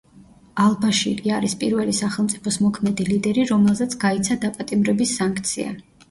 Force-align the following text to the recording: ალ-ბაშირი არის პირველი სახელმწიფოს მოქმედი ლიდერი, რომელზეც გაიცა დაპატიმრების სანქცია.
ალ-ბაშირი 0.61 1.33
არის 1.39 1.53
პირველი 1.63 1.91
სახელმწიფოს 1.97 2.57
მოქმედი 2.67 3.05
ლიდერი, 3.09 3.43
რომელზეც 3.51 3.93
გაიცა 4.05 4.39
დაპატიმრების 4.47 5.13
სანქცია. 5.21 5.75